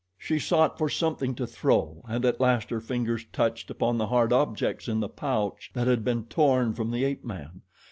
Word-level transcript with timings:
She 0.17 0.39
sought 0.39 0.79
for 0.79 0.89
something 0.89 1.35
to 1.35 1.45
throw 1.45 2.03
and 2.07 2.25
at 2.25 2.41
last 2.41 2.71
her 2.71 2.79
fingers 2.81 3.23
touched 3.31 3.69
upon 3.69 3.99
the 3.99 4.07
hard 4.07 4.33
objects 4.33 4.87
in 4.87 4.99
the 4.99 5.07
pouch 5.07 5.69
that 5.75 5.85
had 5.85 6.03
been 6.03 6.25
torn 6.25 6.73
from 6.73 6.89
the 6.89 7.03
ape 7.03 7.23
man. 7.23 7.61